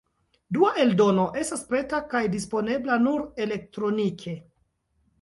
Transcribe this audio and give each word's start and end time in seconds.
Dua 0.55 0.71
eldono 0.83 1.25
estas 1.43 1.61
preta 1.69 2.01
kaj 2.15 2.23
disponebla 2.39 3.01
nur 3.07 3.31
elektronike. 3.49 4.39